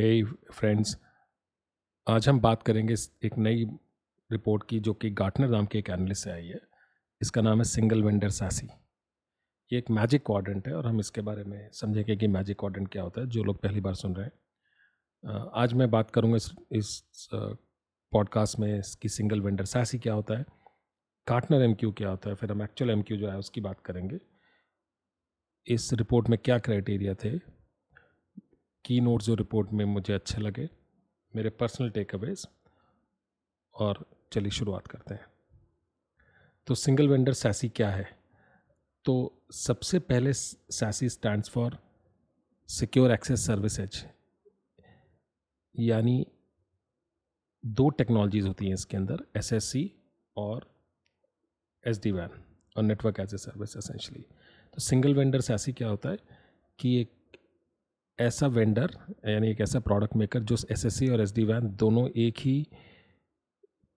[0.00, 0.96] हे friends
[2.06, 3.64] आज हम बात करेंगे एक नई
[4.30, 6.60] रिपोर्ट की जो कि गार्टनर नाम के एक एनालिस्ट से आई है।
[7.20, 8.66] इसका नाम है सिंगल वेंडर सासी
[9.70, 13.02] ये एक मैजिक क्वाड्रेंट है और हम इसके बारे में समझेंगे कि मैजिक क्वाड्रेंट क्या
[13.02, 17.28] होता है, जो लोग पहली बार सुन रहे हैं। आज मैं बात करूँगा इस इस
[17.32, 20.44] पॉडकास्ट में इसकी सिंगल वेंडर सासी क्या होता है
[21.26, 24.18] गार्टनर एम क्या होता है, फिर हम एक्चुअल एम जो है उसकी बात करेंगे।
[25.66, 27.59] इस रिपोर्ट में क्या क्राइटेरिया थे
[28.84, 30.68] की नोट जो रिपोर्ट में मुझे अच्छे लगे,
[31.36, 32.46] मेरे पर्सनल टेक अवेज
[33.74, 35.26] और चलिए शुरुआत करते हैं।
[36.66, 38.18] तो सिंगल वेंडर सैसी क्या है?
[39.04, 41.78] तो सबसे पहले SASE stands for
[42.68, 44.04] secure access services
[45.78, 46.26] यानी
[47.66, 49.92] दो टेक्नोलॉजीज़ होती हैं इसके अंदर एसएससी
[50.36, 50.66] और
[51.86, 52.30] एस डी वैन
[52.76, 54.22] और network as a service essentially
[54.74, 56.18] तो सिंगल वेंडर सैसी क्या होता है?
[56.78, 57.19] कि एक
[58.20, 58.90] ऐसा वेंडर
[59.28, 62.38] यानी एक ऐसा प्रोडक्ट मेकर जो एस एस सी और एस डी वैन दोनों एक
[62.38, 62.66] ही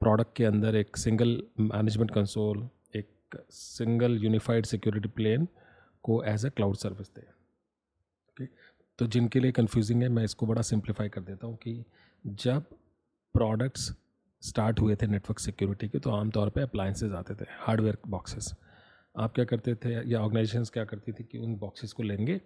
[0.01, 5.47] प्रोडक्ट के अंदर एक सिंगल मैनेजमेंट कंसोल एक सिंगल यूनिफाइड सिक्योरिटी प्लेन
[6.03, 8.45] को एज ए क्लाउड सर्विस दे। ओके
[8.99, 11.83] तो जिनके लिए कंफ्यूजिंग है, मैं इसको बड़ा सिंप्लीफाई कर देता हूँ कि
[12.25, 12.63] जब
[13.35, 13.91] प्रोडक्ट्स
[14.41, 18.53] स्टार्ट हुए थे नेटवर्क सिक्योरिटी के तो आमतौर पे अप्लाइंसेज आते थे हार्डवेयर बॉक्सेस
[19.17, 22.41] आप क्या करते थे या ऑर्गेनाइजेशंस क्या करती थी कि उन बॉक्सेस को लेंगे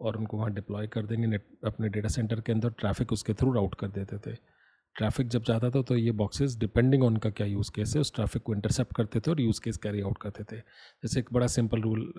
[0.00, 3.74] और उनको वहाँ डिप्लॉय कर देंगे अपने डेटा सेंटर के अंदर ट्रैफ़िक उसके थ्रू राउट
[3.74, 4.34] कर देते थे।
[4.96, 8.14] ट्रैफ़िक जब जाता था तो ये बॉक्सेस डिपेंडिंग ऑन का क्या यूज़ केस है, उस
[8.14, 11.46] ट्रैफ़िक को इंटरसेप्ट करते थे और यूज़ केस कैरी आउट करते थे। जैसे एक बड़ा
[11.46, 12.12] सिंपल रूल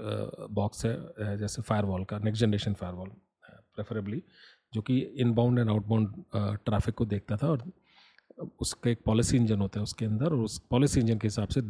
[0.52, 3.09] बॉक्स है जैसे फायर का नेक्स्ट जनरेशन फायर
[3.75, 4.23] प्रेफरेबली
[4.73, 6.13] जो कि इनबाउंड एंड आउटबाउंड
[6.66, 7.63] ट्रैफ़िक को देखता था और
[8.59, 11.62] उसका एक पॉलिसी इंजन होता है उसके अंदर और उस पॉलिसी इंजन के हिसाब से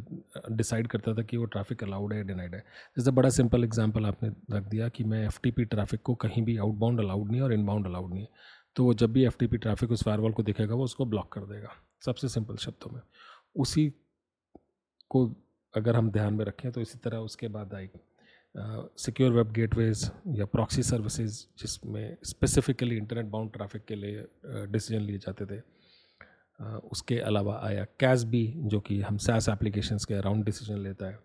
[0.51, 2.59] डिसाइड करता था कि वो ट्रैफ़िक अलाउड है डिनाइड है।
[2.97, 6.99] जैसे बड़ा सिंपल एग्जांपल आपने रख दिया कि मैं एफटीपी ट्रैफ़िक को कहीं भी आउटबाउंड
[6.99, 8.29] अलाउड नहीं और इनबाउंड अलाउड नहीं है।
[8.75, 11.69] तो वो जब भी एफटीपी ट्रैफ़िक उस फायरवॉल को देखेगा, वो उसको ब्लॉक कर देगा,
[12.05, 13.01] सबसे सिंपल शब्दों में।
[13.55, 13.87] उसी
[15.11, 15.25] को
[15.73, 17.99] अगर हम ध्यान में रखें तो इसी तरह उसके बाद आएगी
[18.97, 24.25] सिक्योर वेब गेटवेज या प्रॉक्सी सर्विसेज़ जिसमें स्पेसिफिकली इंटरनेट बाउंड ट्रैफ़िक के लिए
[24.67, 25.59] डिसीज़न लिए जाते थे।
[26.61, 31.19] उसके अलावा आया कैश भी जो कि हम सैस एप्लीकेशंस के अराउंड डिसीज़न लेता है।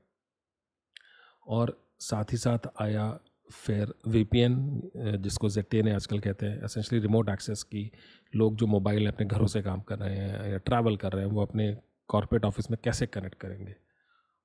[1.46, 3.18] और साथ ही साथ आया
[3.52, 7.90] फिर वीपीएन जिसको जेड ने आजकल कहते हैं। एसेंशली रिमोट एक्सेस की
[8.36, 11.32] लोग जो मोबाइल अपने घरों से काम कर रहे हैं या ट्रैवल कर रहे हैं,
[11.32, 11.76] वो अपने
[12.08, 13.74] कॉरपोरेट ऑफ़िस में कैसे कनेक्ट करेंगे?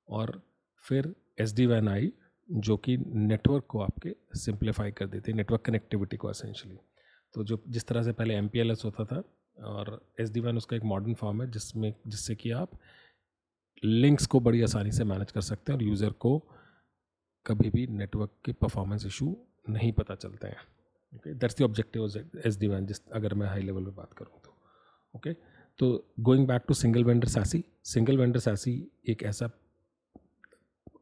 [0.10, 0.42] और
[0.84, 2.12] फिर एस डी वैन आई
[2.52, 6.78] जो कि नेटवर्क को आपके सिंप्लीफाई कर देती है नेटवर्क कनेक्टिविटी को असेंशली
[7.34, 9.24] तो जो जिस तरह से पहले MPLS होता था
[9.64, 12.72] और एस डी वैन उसका एक मॉडर्न फॉर्म है, जिसमें, जिससे कि आप
[13.84, 16.38] लिंक्स को बड़ी आसानी से मैनेज कर सकते हैं और यूज़र को
[17.46, 19.36] कभी भी नेटवर्क के परफॉर्मेंस इशू
[19.70, 20.62] नहीं पता चलते हैं।
[21.14, 22.06] Okay that's the objective
[22.46, 24.54] S D van जिस, अगर मैं हाई लेवल पे बात करूँ तो।
[25.16, 25.34] ओके?
[25.80, 28.72] तो going back to single vendor SASE single vendor SASE
[29.10, 29.50] एक ऐसा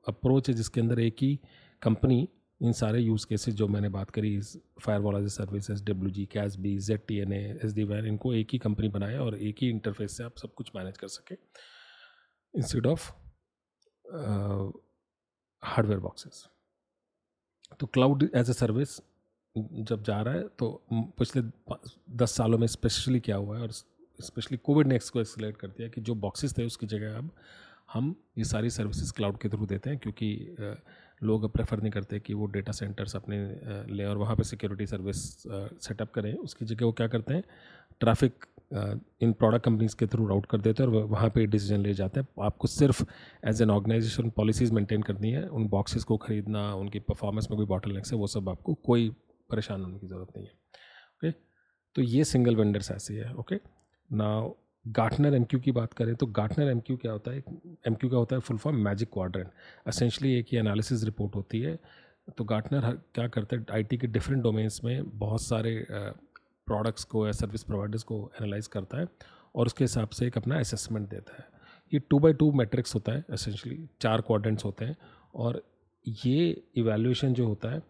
[0.07, 1.39] अप्रोच है जिसके अंदर एक ही
[1.81, 2.27] कंपनी
[2.61, 4.39] इन सारे यूज़ केसेस जो मैंने बात करी
[4.81, 6.25] fire as services W G
[6.55, 9.69] CASB Z T N S D van इनको एक ही कंपनी बनाए और एक ही
[9.69, 11.35] इंटरफेस से आप सब कुछ मैनेज कर सकें।
[12.53, 13.11] इंस्टेड ऑफ़
[15.63, 16.47] हार्डवेयर बॉक्सेस
[17.79, 18.99] तो क्लाउड एज ए सर्विस
[19.55, 21.41] जब जा रहा है तो पिछले
[22.15, 25.87] दस सालों में स्पेशली क्या हुआ है और स्पेशली कोविड ने इसको एक्सलेट कर दिया
[25.87, 27.31] कि जो बॉक्सेस थे उसकी जगह अब
[27.93, 30.55] हम ये सारी सर्विसेज़ क्लाउड के थ्रू देते हैं क्योंकि
[31.21, 33.37] लोग प्रेफर नहीं करते कि वो डेटा सेंटर्स अपने
[33.95, 35.23] ले और वहाँ पे सिक्योरिटी सर्विस
[35.81, 37.43] सेटअप करें। उसकी जगह वो क्या करते हैं?
[38.01, 38.45] ट्रैफ़िक
[39.21, 42.19] इन प्रोडक्ट कंपनीज़ के थ्रू राउट कर देते हैं और वहाँ पे डिसीज़न ले जाते
[42.19, 43.03] हैं। आपको सिर्फ़
[43.43, 47.65] as an organisation policies maintain करनी है। उन बॉक्सेस को ख़रीदना, उनकी परफॉर्मेंस में कोई
[47.65, 49.09] बॉटल है, वो सब आपको कोई
[49.49, 51.31] परेशान होने की ज़रूरत नहीं है। ओके
[51.95, 53.59] तो ये सिंगल वेंडर्स ऐसे है ओके
[54.09, 54.29] ना
[54.87, 57.43] गार्टनर एम की बात करें तो गार्टनर एम क्या होता है?
[57.87, 58.41] एमक्यू क्या होता है?
[58.41, 59.49] Full form magic quadrant
[59.87, 61.77] essentially एक ही एनालिसिस रिपोर्ट होती है।
[62.37, 63.65] तो गार्टनर क्या करते हैं?
[63.73, 68.99] आईटी के डिफरेंट डोमेन्स में बहुत सारे प्रोडक्ट्स को या सर्विस प्रोवाइडर्स को एनालाइज करता
[68.99, 69.07] है
[69.55, 71.45] और उसके हिसाब से एक अपना असेसमेंट देता है।
[71.91, 74.95] ये टू बाई टू मैट्रिक्स होता है असेंशली चार क्वाड्रेंट्स होते हैं
[75.35, 75.61] और
[76.25, 77.81] ये इवेल्यूशन जो होता है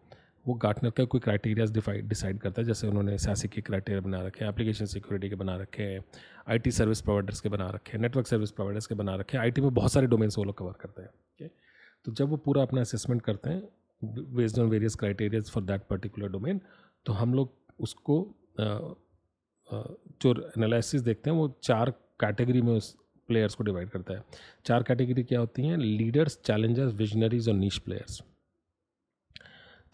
[0.48, 4.44] वो गार्टनर का कोई क्राइटेरियाज डिसाइड करता है, जैसे उन्होंने सैसी के क्राइटेरिया बना रखे
[4.46, 6.04] हैं एप्लीकेशन सिक्योरिटी के बना रखे हैं
[6.50, 9.62] आईटी सर्विस प्रोवाइडर्स के बना रखे हैं नेटवर्क सर्विस प्रोवाइडर्स के बना रखे हैं आईटी
[9.62, 11.48] में बहुत सारे डोमेन्स वो लोग कवर करते हैं ओके
[12.06, 13.64] तो जब वो पूरा अपना असेसमेंट करते हैं
[14.36, 16.62] based on various criterias for that particular domain
[17.06, 18.16] तो हम लोग उसको
[20.22, 21.90] जो एनालिसिस देखते हैं, वो चार
[22.20, 22.96] कैटेगरी में उस
[23.30, 24.24] प्लेयर्स को डिवाइड करता है।
[24.66, 25.78] चार कैटेगरी क्या होती हैं?
[25.78, 28.22] लीडर्स चैलेंजर्स विजनरीज और नीच प्लेयर्स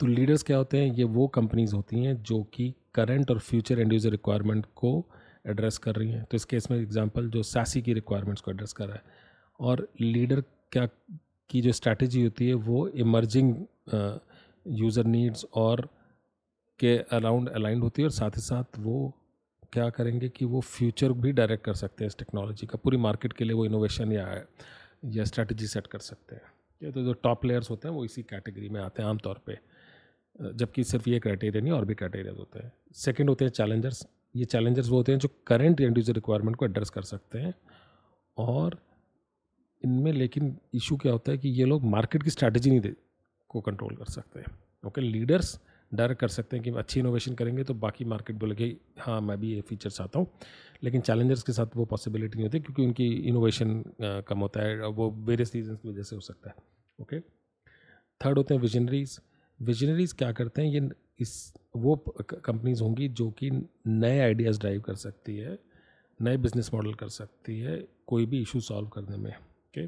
[0.04, 0.88] तो लीडर्स क्या होते हैं?
[0.88, 4.90] ये वो कंपनीज़ होती हैं जो कि करंट और फ्यूचर एंड यूज़र रिक्वायरमेंट को
[5.48, 8.74] एड्रेस कर रही हैं। तो इस केस में एग्जांपल जो सासी की रिक्वायरमेंट्स को एड्रेस
[8.74, 9.04] कर रहा है।
[9.60, 10.42] और लीडर
[10.72, 10.86] क्या
[11.50, 13.56] की जो स्ट्रैटेजी होती है वो इमर्जिंग
[14.66, 15.88] यूज़र नीड्स और
[16.80, 19.12] के अराउंड अलाइंड होती है और साथ ही साथ वो
[19.74, 23.34] क्या करेंगे कि वो फ्यूचर भी डायरेक्ट कर सकते हैं इस टेक्नोलॉजी का। पूरी मार्केट
[23.34, 24.28] के लिए वो इनोवेशन या
[25.06, 26.52] या स्ट्रैटेजी सेट कर सकते हैं।
[26.82, 29.58] ये तो जो टॉप प्लेयर्स होते हैं वो इसी कैटेगरी में आते हैं आमतौर पे।
[30.35, 34.45] जबकि सिर्फ़ ये क्राइटेरिया नहीं, और भी क्राइटेरियाज होते हैं। सेकेंड होते हैं चैलेंजर्स ये
[34.45, 37.53] चैलेंजर्स वो होते हैं जो करंट एंड यूज़र रिक्वायरमेंट को एड्रेस कर सकते हैं।
[38.38, 38.77] और
[39.81, 42.94] इनमें लेकिन इशू क्या होता है कि ये लोग मार्केट की स्ट्रैटेजी नहीं दे,
[43.50, 45.59] को कंट्रोल कर सकते हैं। ओके लीडर्स
[45.91, 49.53] डायरेक्ट कर सकते हैं कि अच्छी इनोवेशन करेंगे तो बाकी मार्केट बोलेगी हाँ मैं भी
[49.53, 50.27] ये फीचर चाहता हूँ।
[50.83, 55.09] लेकिन चैलेंजर्स के साथ वो पॉसिबिलिटी नहीं होती क्योंकि उनकी इनोवेशन कम होता है। वो
[55.27, 56.56] वेरियस रीजन की वजह से हो सकता है।
[57.00, 57.19] ओके
[58.21, 59.19] थर्ड होते हैं विजनरीज
[59.62, 60.70] विजनरीज क्या करते हैं?
[60.70, 60.90] ये
[61.20, 61.96] इस, वो
[62.46, 63.52] कंपनीज़ होंगी जो कि
[63.88, 65.60] नए आइडियाज़ ड्राइव कर सकती है,
[66.22, 69.88] नए बिज़नेस मॉडल कर सकती है, कोई भी इशू सॉल्व करने में ओके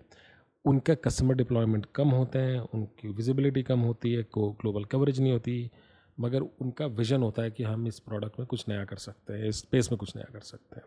[0.65, 5.31] उनका कस्टमर डिप्लॉयमेंट कम होते हैं, उनकी विजिबिलिटी कम होती है, को ग्लोबल कवरेज नहीं
[5.31, 5.71] होती,
[6.19, 9.47] मगर उनका विजन होता है कि हम इस प्रोडक्ट में कुछ नया कर सकते हैं,
[9.47, 10.85] इस स्पेस में कुछ नया कर सकते हैं।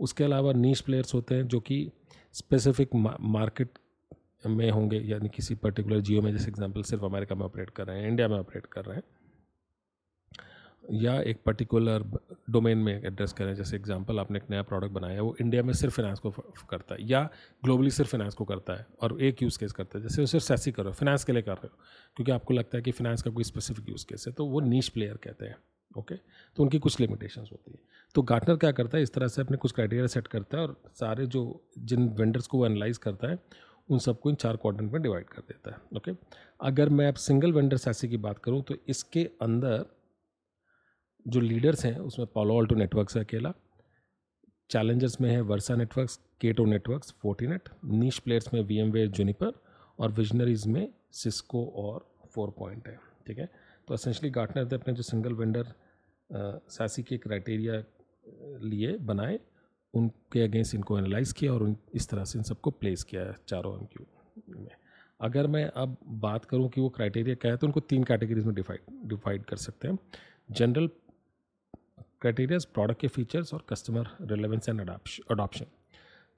[0.00, 1.90] उसके अलावा नीच प्लेयर्स होते हैं जो कि
[2.32, 3.78] स्पेसिफिक मार्केट
[4.48, 8.00] में होंगे, यानी किसी पर्टिकुलर जियो में, जैसे एग्जांपल सिर्फ़ अमेरिका में ऑपरेट कर रहे
[8.00, 9.02] हैं इंडिया में ऑपरेट कर रहे हैं,
[10.94, 12.02] या एक पर्टिकुलर
[12.50, 15.94] डोमेन में एड्रेस करें जैसे एग्जांपल आपने एक नया प्रोडक्ट बनाया, वो इंडिया में सिर्फ़
[15.96, 16.30] फाइनेंस को
[16.70, 17.22] करता है, या
[17.62, 20.46] ग्लोबली सिर्फ़ फाइनेंस को करता है, और एक यूज़ केस करता है, जैसे वो सिर्फ़
[20.46, 21.78] सैसी करो फाइनेंस के लिए कर रहे हो,
[22.16, 24.88] क्योंकि आपको लगता है कि फाइनेंस का कोई स्पेसिफिक यूज़ केस है तो वो नीच
[24.88, 25.56] प्लेयर कहते हैं
[25.90, 27.78] ओके तो उनकी कुछ लिमिटेशंस होती है।
[28.14, 30.76] तो गार्टनर क्या करता है, इस तरह से अपने कुछ क्राइटेरिया सेट करता है, और
[30.94, 33.38] सारे जो जिन वेंडर्स को वो एनालाइज करता है
[33.88, 36.12] उन सबको इन चार क्वाड्रेंट में डिवाइड कर देता है ओके
[36.60, 39.84] अगर मैं अब सिंगल वेंडर सैसी की बात करूँ तो इसके अंदर
[41.26, 43.52] जो लीडर्स हैं, उसमें पॉलो ऑल्टो नेटवर्क्स है अकेला
[44.70, 49.52] चैलेंजर्स में है Versa Networks Cato Networks Fortinet niche players में वी एम वे जुनिपर
[50.00, 53.48] और विजनरीज में सिस्को और फोर पॉइंट है, ठीक है?
[53.88, 55.72] तो असेंशली गार्टनर ने अपने जो सिंगल वेंडर
[56.68, 57.74] सासी के क्राइटेरिया
[58.62, 59.38] लिए, बनाए
[59.96, 63.34] उनके अगेंस्ट इनको एनालाइज किया और उन, इस तरह से इन सबको प्लेस किया है
[63.48, 63.86] चारों एम
[64.56, 64.70] में।
[65.20, 68.54] अगर मैं अब बात करूँ कि वो क्राइटेरिया क्या है तो उनको तीन कैटेगरीज में
[68.54, 69.98] डिफाइड डिवाइड कर सकते हैं।
[70.50, 70.88] जनरल
[72.20, 75.66] क्राइटेरियाज, प्रोडक्ट के फीचर्स और कस्टमर रिलेवेंस एंड अडॉप्शन।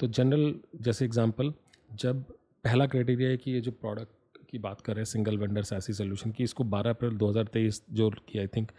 [0.00, 1.52] तो जनरल, जैसे एग्जांपल,
[1.94, 2.22] जब
[2.64, 4.12] पहला क्राइटेरिया है कि ये जो प्रोडक्ट
[4.48, 8.10] की बात कर रहे हैं सिंगल वेंडर ऐसी सोल्यूशन की, इसको 12 अप्रैल 2023 जो
[8.28, 8.70] की आई थिंक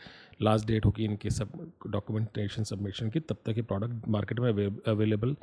[0.42, 1.51] लास्ट डेट होगी इनके सब
[1.88, 4.50] डॉक्यूमेंटेशन सबमिशन की, तब तक ये प्रोडक्ट मार्केट में
[4.88, 5.36] अवेलेबल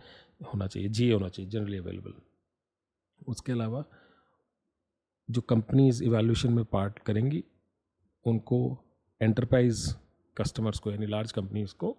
[0.53, 2.15] होना चाहिए जी होना चाहिए जनरली अवेलेबल
[3.29, 3.85] उसके अलावा
[5.29, 7.43] जो कंपनीज़ इवेल्यूशन में पार्ट करेंगी,
[8.27, 8.59] उनको
[9.21, 9.95] एंटरप्राइज
[10.37, 11.97] कस्टमर्स को, यानी लार्ज कंपनीज़ को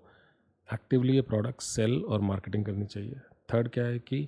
[0.70, 3.16] एक्टिवली ये प्रोडक्ट सेल और मार्केटिंग करनी चाहिए.
[3.54, 4.28] थर्ड क्या है कि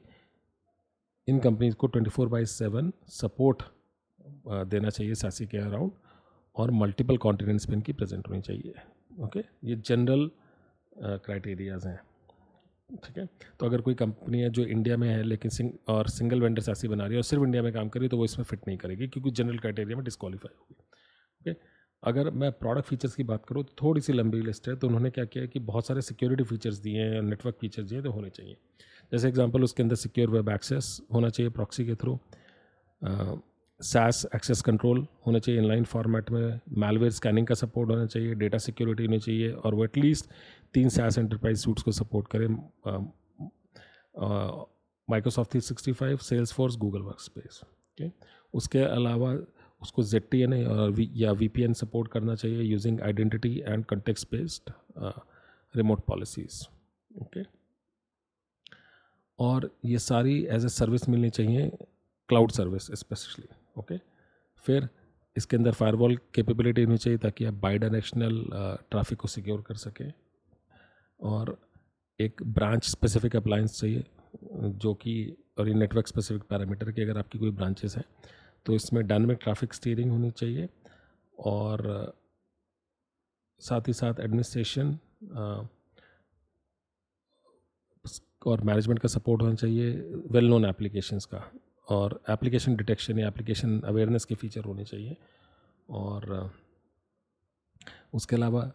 [1.28, 3.64] इन कंपनीज़ को twenty four by seven support
[4.50, 5.92] देना चाहिए सासी के अराउंड
[6.56, 8.74] और मल्टीपल कॉन्टिनेंट्स पे इनकी प्रेजेंट होनी चाहिए।
[9.24, 10.30] ओके ये जनरल
[10.98, 12.00] क्राइटेरियाज हैं।
[12.96, 13.26] ठीक है?
[13.60, 16.88] तो अगर कोई कंपनी है जो इंडिया में है लेकिन सिंग और सिंगल वेंडर सासी
[16.88, 18.68] बना रही है और सिर्फ़ इंडिया में काम कर रही है तो वो इसमें फिट
[18.68, 20.76] नहीं करेगी क्योंकि जनरल क्राइटेरिया में डिस्कालीफाई होगी।
[21.42, 21.56] ओके
[22.04, 25.10] अगर मैं प्रोडक्ट फीचर्स की बात करूँ तो थोड़ी सी लंबी लिस्ट है तो उन्होंने
[25.10, 28.56] क्या किया कि बहुत सारे सिक्योरिटी फीचर्स दिए हैं नेटवर्क फीचर्स दिए तो होने चाहिए।
[29.12, 32.18] जैसे एग्जांपल उसके अंदर सिक्योर वेब एक्सेस होना चाहिए प्रॉक्सी के थ्रू
[33.80, 38.58] सैस एक्सेस कंट्रोल होना चाहिए इनलाइन फॉर्मेट में मेलवेयर स्कैनिंग का सपोर्ट होना चाहिए डेटा
[38.58, 40.30] सिक्योरिटी होनी चाहिए और वो एटलीस्ट
[40.74, 42.48] तीन सास एंटरप्राइज सूट्स को सपोर्ट करें
[45.08, 46.18] Microsoft three sixty five
[46.54, 48.10] Salesforce Google Workspace okay
[48.54, 49.34] उसके अलावा
[49.82, 50.54] उसको जेड टी एन
[51.16, 54.72] या वी पी एन सपोर्ट करना चाहिए using identity and context based
[55.74, 56.64] remote policies
[57.12, 57.44] okay
[59.40, 61.70] और ये सारी एज ए सर्विस मिलनी चाहिए
[62.30, 63.48] क्लाउड सर्विस स्पेशली
[63.80, 63.98] ओके?
[64.66, 64.88] फिर
[65.36, 68.44] इसके अंदर फायरवॉल कैपेबिलिटी होनी चाहिए ताकि आप बाई डायरेक्शनल
[68.92, 70.12] ट्रैफ़िक को सिक्योर कर सकें।
[71.20, 71.58] और
[72.20, 74.04] एक ब्रांच स्पेसिफिक अप्लायंस चाहिए,
[74.44, 78.04] जो कि, और ये नेटवर्क स्पेसिफिक पैरामीटर की अगर आपकी कोई ब्रांचेस हैं
[78.66, 80.68] तो इसमें डायनेमिक ट्रैफ़िक स्टीयरिंग होनी चाहिए
[81.38, 82.14] और
[83.62, 84.98] साथ ही साथ एडमिनिस्ट्रेशन
[88.48, 89.92] और मैनेजमेंट का सपोर्ट होना चाहिए
[90.32, 91.44] वेल नोन एप्लीकेशंस का।
[91.90, 95.16] और एप्लीकेशन डिटेक्शन या एप्लीकेशन अवेयरनेस के फीचर होने चाहिए।
[95.90, 96.52] और
[98.14, 98.72] उसके अलावा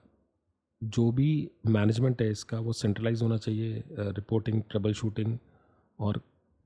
[0.82, 5.38] जो भी मैनेजमेंट है इसका वो सेंट्रलाइज होना चाहिए रिपोर्टिंग ट्रबल शूटिंग
[6.00, 6.20] और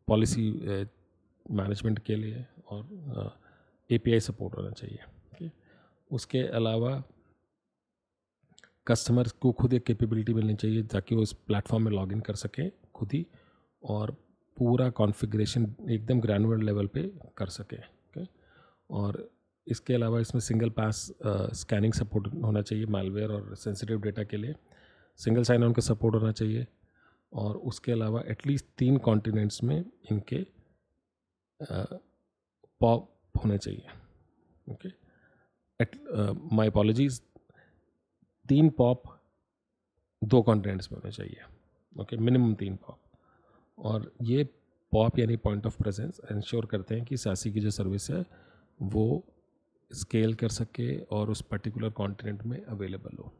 [0.08, 0.50] पॉलिसी
[1.46, 3.38] मैनेजमेंट के लिए और
[3.90, 5.50] ए पी आई सपोर्ट होना चाहिए।
[6.10, 7.02] उसके अलावा
[8.86, 12.70] कस्टमर को खुद एक कैपेबिलिटी मिलनी चाहिए ताकि वो इस प्लेटफॉर्म में लॉगिन कर सकें
[12.94, 13.26] खुद ही
[13.82, 14.16] और
[14.58, 17.02] पूरा कॉन्फ़िगरेशन एकदम ग्रैनुअर लेवल पे
[17.36, 18.24] कर सके ओके
[18.90, 19.28] और
[19.66, 21.10] इसके अलावा इसमें सिंगल पास
[21.60, 24.54] स्कैनिंग सपोर्ट होना चाहिए मालवेयर और सेंसिटिव डेटा के लिए।
[25.18, 26.66] सिंगल साइन ऑन का सपोर्ट होना चाहिए
[27.32, 29.78] और उसके अलावा एटलीस्ट तीन कॉन्टिनेंट्स में
[30.10, 30.44] इनके
[32.80, 33.90] पॉप होने चाहिए
[34.72, 34.88] ओके
[36.56, 37.20] माई अपॉलॉजीज
[38.48, 39.02] तीन पॉप
[40.22, 41.42] दो कॉन्टिनेंट्स में होने चाहिए
[41.96, 42.98] ओके मिनिमम तीन पॉप
[43.78, 44.44] और ये
[44.92, 48.24] पॉप यानी पॉइंट ऑफ़ प्रेजेंस इंश्योर करते हैं कि सासी की जो सर्विस है,
[48.82, 49.24] वो
[49.90, 53.32] स्केल कर सके और उस पर्टिकुलर कॉन्टिनेंट में अवेलेबल हो।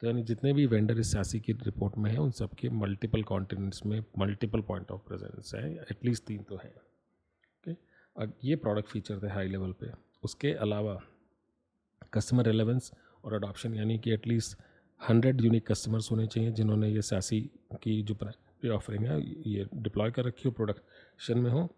[0.00, 3.84] तो यानी जितने भी वेंडर इस सासी की रिपोर्ट में हैं, उन सबके मल्टीपल कॉन्टिनेंट्स
[3.86, 7.72] में मल्टीपल पॉइंट ऑफ़ प्रेजेंस है एटलीस्ट तीन तो हैं। ओके
[8.16, 9.90] अब ये प्रोडक्ट फीचर थे हाई लेवल पे।
[10.22, 11.00] उसके अलावा
[12.12, 12.92] कस्टमर रिलेवेंस
[13.24, 14.58] और अडॉप्शन यानी कि एटलीस्ट
[15.00, 17.40] हंड्रेड यूनिक कस्टमर्स होने चाहिए, जिन्होंने ये सासी
[17.82, 18.14] की जो
[18.64, 21.68] ये ऑफरिंग है, ये डिप्लॉय कर रखी हो प्रोडक्शन में हो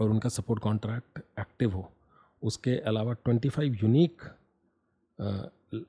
[0.00, 1.90] और उनका सपोर्ट कॉन्ट्रैक्ट एक्टिव हो।
[2.42, 4.22] उसके अलावा 25 यूनिक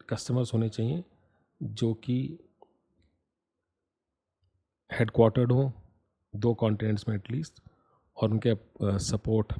[0.09, 1.03] कस्टमर्स होने चाहिए
[1.61, 2.17] जो कि
[4.89, 5.71] हेडक्वार्टर्ड हो,
[6.33, 7.61] दो कॉन्टिनेंट्स में एटलीस्ट
[8.17, 8.53] और उनके
[9.05, 9.53] सपोर्ट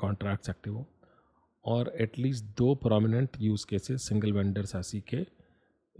[0.00, 0.86] कॉन्ट्रैक्ट्स एक्टिव हो।
[1.64, 5.24] और एटलीस्ट दो prominent use cases single vendor SASE के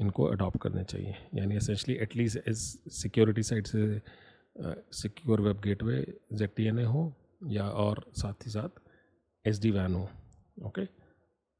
[0.02, 2.56] इनको अडॉप्ट करने चाहिए। यानी essentially at least edge
[2.92, 4.00] security side से
[4.92, 6.04] secure web gateway
[6.35, 7.12] Z T N A हो
[7.50, 8.80] या और साथ ही साथ
[9.44, 10.09] एस डी वैन हो
[10.66, 10.85] ओके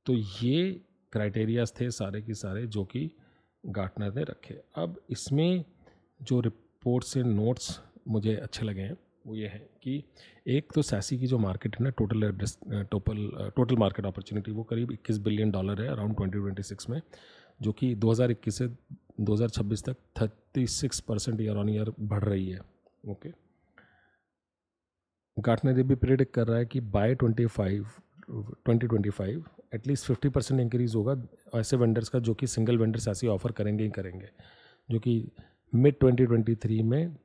[0.07, 0.71] तो ये
[1.13, 3.11] क्राइटेरियाज थे सारे के सारे जो कि
[3.65, 5.65] गार्टनर ने रखे। अब इसमें
[6.21, 8.97] जो रिपोर्ट से नोट्स मुझे अच्छे लगे हैं,
[9.27, 10.03] वो ये है कि
[10.49, 12.31] एक तो सैसी की जो मार्केट है ना total
[12.91, 17.01] total total market opportunity वो करीब 21 बिलियन डॉलर है अराउंड 2026 में।
[17.63, 18.69] जो कि 2021 से
[19.21, 22.61] 2026 तक 36 परसेंट ईयर ऑन ईयर बढ़ रही है।
[23.05, 23.33] ओके
[25.37, 27.85] गार्टनर ये भी प्रिडिक्ट कर रहा है कि बाय 25
[28.69, 29.43] 2025
[29.75, 31.15] एटलीस्ट 50 परसेंट इंक्रीज़ होगा
[31.55, 34.29] ऐसे वेंडर्स का जो कि सिंगल वेंडर्स ऐसी ऑफ़र करेंगे ही करेंगे।
[34.89, 35.15] जो कि
[35.73, 37.17] मिड 2023 में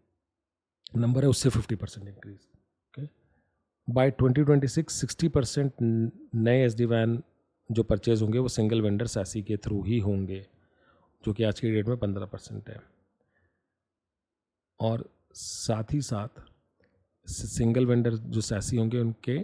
[0.98, 2.48] नंबर है उससे 50 percent increase
[2.88, 3.08] okay
[3.88, 7.22] by 2026 60 percent नए एस डी वैन
[7.70, 10.46] जो परचेज होंगे वो सिंगल वेंडर सासी के थ्रू ही होंगे,
[11.24, 12.82] जो कि आज की डेट में पंद्रह परसेंट है।
[14.80, 16.42] और साथ ही साथ
[17.28, 19.38] सिंगल वेंडर जो सैसी होंगे उनके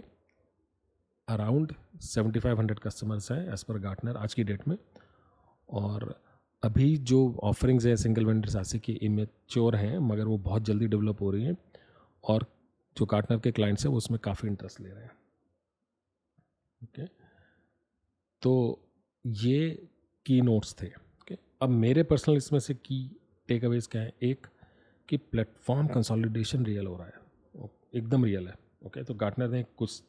[1.28, 4.76] around seventy five hundred customers हैं एज़ पर गार्टनर आज की डेट में।
[5.68, 6.14] और
[6.62, 11.20] अभी जो ऑफरिंग्स हैं सिंगल वेंडर सैसी की इमेच्योर हैं, मगर वो बहुत जल्दी डेवलप
[11.22, 11.56] हो रही हैं
[12.24, 12.46] और
[12.96, 15.12] जो गार्टनर के क्लाइंट्स हैं वो उसमें काफ़ी इंटरेस्ट ले रहे हैं।
[16.82, 17.23] Okay okay?
[18.44, 18.52] तो
[19.24, 19.88] ये
[20.26, 22.98] की नोट्स थे ओके अब मेरे पर्सनल इसमें से की
[23.48, 24.12] टेक अवेज क्या है?
[24.22, 24.46] एक,
[25.08, 27.22] कि प्लेटफॉर्म कंसोलिडेशन रियल हो रहा है
[27.94, 29.06] एकदम रियल है ओके okay?
[29.08, 30.02] तो गार्टनर ने कुछ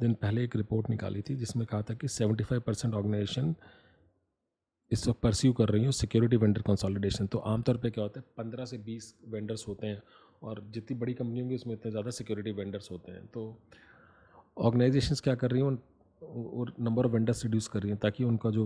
[0.00, 3.54] दिन पहले एक रिपोर्ट निकाली थी, जिसमें कहा था कि 75 परसेंट ऑर्गेनाइजेशन
[4.90, 8.26] इस वक्त परस्यू कर रही हूँ सिक्योरिटी वेंडर कंसोलिडेशन तो आमतौर पे क्या होता है,
[8.36, 10.02] पंद्रह से बीस वेंडर्स होते हैं
[10.42, 13.44] और जितनी बड़ी कंपनी होंगी उसमें इतने ज़्यादा सिक्योरिटी वेंडर्स होते हैं। तो
[14.58, 15.68] ऑर्गेनाइजेशंस क्या कर रही हैं
[16.22, 18.64] और नंबर ऑफ़ वेंडर्स रिड्यूस कर रही हैं ताकि उनका जो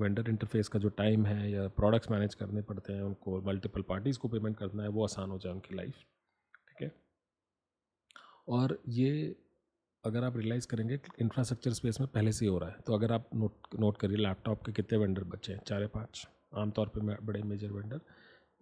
[0.00, 4.18] वेंडर इंटरफेस का जो टाइम है या प्रोडक्ट्स मैनेज करने पड़ते हैं, उनको मल्टीपल पार्टीज़
[4.18, 5.94] को पेमेंट करना है, वो आसान हो जाए उनकी लाइफ
[6.68, 6.92] ठीक है?
[8.48, 9.34] और ये
[10.04, 13.12] अगर आप रियलाइज़ करेंगे इंफ्रास्ट्रक्चर स्पेस में पहले से ही हो रहा है तो अगर
[13.12, 15.60] आप नोट नोट करिए लैपटॉप के कितने वेंडर बचे हैं?
[15.66, 18.00] चार पाँच। आमतौर पर बड़े मेजर वेंडर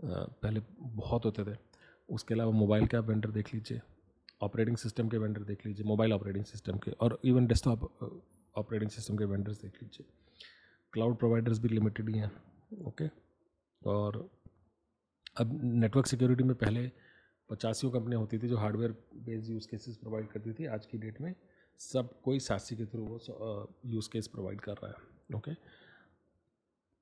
[0.02, 1.56] पहले बहुत होते थे।
[2.08, 3.80] उसके अलावा मोबाइल के वेंडर देख लीजिए
[4.42, 7.90] ऑपरेटिंग सिस्टम के वेंडर देख लीजिए मोबाइल ऑपरेटिंग सिस्टम के, और इवन डेस्कटॉप
[8.56, 10.06] ऑपरेटिंग सिस्टम के वेंडर्स देख लीजिए।
[10.92, 12.30] क्लाउड प्रोवाइडर्स भी लिमिटेड ही हैं
[12.86, 13.08] ओके
[13.82, 14.28] और
[15.36, 16.90] अब नेटवर्क सिक्योरिटी में पहले
[17.50, 18.92] पचासियों कंपनियाँ होती थी जो hardware
[19.24, 21.34] based use cases provide करती थी। आज की डेट में
[21.80, 23.18] सब कोई सासी के थ्रू वो
[23.86, 25.54] यूज़ केस प्रोवाइड कर रहा है ओके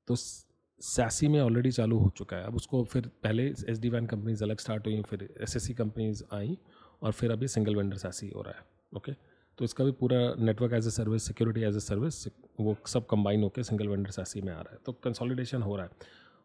[0.08, 4.06] तो सासी में ऑलरेडी चालू हो चुका है। अब उसको फिर पहले एस डी वैन
[4.06, 6.58] कंपनीज़ अलग स्टार्ट हुई, फिर एस एस सी कंपनीज़ आई
[7.02, 8.64] और फिर अभी सिंगल वेंडर सासी हो रहा है
[8.96, 9.12] ओके
[9.58, 12.26] तो इसका भी पूरा network as a service security as a service
[12.60, 15.84] वो सब कंबाइन होकर सिंगल वेंडर सैसी में आ रहा है। तो कंसोलिडेशन हो रहा
[15.84, 15.90] है।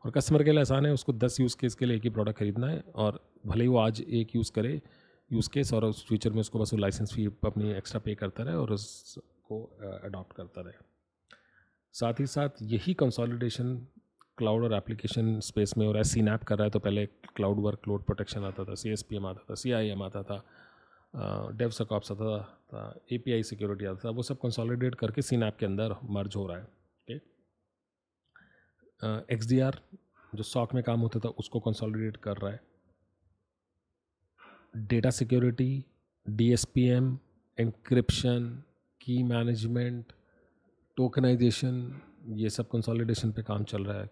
[0.04, 2.38] और कस्टमर के लिए आसान है, उसको दस यूज़ केस के लिए एक ही प्रोडक्ट
[2.40, 4.82] खरीदना है और भले ही वो आज एक यूज़ करे
[5.32, 8.44] यूज़ केस और उस फ्यूचर में उसको बस वो लाइसेंस फ़ी अपनी एक्स्ट्रा पे करता
[8.44, 9.64] रहे और उसको
[10.04, 10.86] अडॉप्ट करता रहे।
[11.96, 13.76] साथ ही साथ यही कंसोलिडेशन
[14.38, 17.60] क्लाउड और एप्लीकेशन स्पेस में और एस सी नैप कर रहा है तो पहले क्लाउड
[17.60, 20.24] वर्क लोड प्रोटेक्शन आता था सी एस पी एम आता था सी आई एम आता
[20.24, 20.44] था।
[21.14, 22.38] डेव सकॉप्स आता
[22.72, 25.96] था ए पी आई सिक्योरिटी आता था, वो सब कंसोलिडेट करके सीन नैप के अंदर
[26.12, 27.16] मर्ज हो रहा है ओके
[29.34, 29.80] एक्स डी आर
[30.36, 32.60] जो सॉक में काम होता था, उसको कंसोलिडेट कर रहा है।
[34.76, 35.84] Data security
[36.26, 37.18] D S P M
[37.58, 38.64] encryption
[39.02, 40.12] की मैनेजमेंट
[40.98, 42.02] टोकनाइजेशन
[42.36, 44.10] ये सब कंसोलिडेशन पे काम चल रहा है।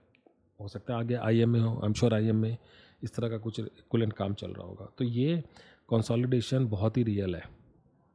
[0.59, 2.57] हो सकता है आगे आई एम ए हो I am sure I M A
[3.03, 5.43] इस तरह का कुछ इक्वलेंट काम चल रहा होगा। तो ये
[5.89, 7.43] कंसोलिडेशन बहुत ही रियल है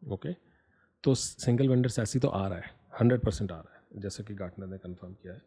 [0.02, 0.32] ओके
[1.04, 4.34] तो सिंगल वेंडर्स ऐसी तो आ रहा है हंड्रेड परसेंट आ रहा है, जैसे कि
[4.34, 5.42] गार्टनर ने कंफर्म किया है।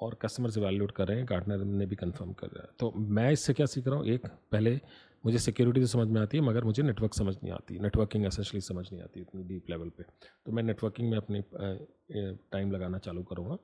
[0.00, 3.30] और कस्टमर्स वैल्यूट कर रहे हैं गार्टनर ने भी कंफर्म कर रहा है। तो मैं
[3.32, 4.06] इससे क्या सीख रहा हूँ?
[4.06, 4.80] एक, पहले
[5.24, 8.60] मुझे सिक्योरिटी तो समझ में आती है, मगर मुझे नेटवर्क समझ नहीं आती नेटवर्किंग एसेंशली
[8.60, 10.04] समझ नहीं आती इतनी डीप लेवल पे।
[10.46, 11.42] तो मैं नेटवर्किंग में अपनी
[12.52, 13.56] टाइम लगाना चालू करूँगा।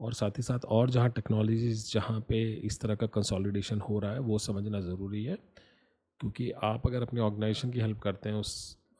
[0.00, 4.12] और साथ ही साथ और जहाँ टेक्नोलॉजीज़ जहाँ पे इस तरह का कंसोलिडेशन हो रहा
[4.12, 5.36] है, वो समझना ज़रूरी है।
[6.22, 8.50] क्योंकि आप अगर अपने ऑर्गेनाइजेशन की हेल्प करते हैं उस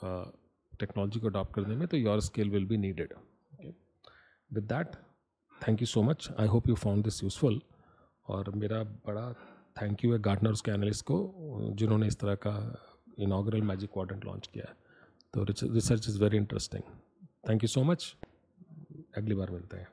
[0.05, 3.13] टेक्नोलॉजी को अडॉप्ट करने में तो your skill will be needed
[4.51, 4.97] with that
[5.61, 7.61] thank you so much I hope you found this useful
[8.29, 9.33] और मेरा बड़ा
[9.83, 11.17] थैंक यू है गार्डनर्स के एनालिस्ट को,
[11.73, 12.55] जिन्होंने इस तरह का
[13.19, 14.75] इनाग्रल मैजिक क्वाड्रेंट लॉन्च किया है।
[15.35, 16.83] तो research is very interesting
[17.49, 18.15] thank you so much
[19.17, 19.89] अगली बार मिलते हैं।